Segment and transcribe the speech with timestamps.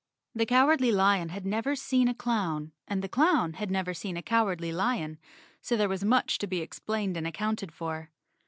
[0.33, 4.23] The Cowardly Lion had never seen a clown and the clown had never seen a
[4.23, 5.19] Cowardly Lion,
[5.61, 8.09] so there was much to be explained and accounted for.